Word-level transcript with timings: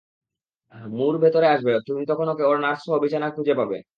মুর 0.91 1.15
ভেতরে 1.19 1.47
আসবে, 1.47 1.71
তখন 1.71 2.05
তুমি 2.07 2.31
ওকে 2.31 2.43
ওর 2.43 2.57
নার্স 2.59 2.81
সহ 2.85 2.95
বিছানার 2.99 3.31
খুঁজে 3.31 3.53
পাবে। 3.53 3.77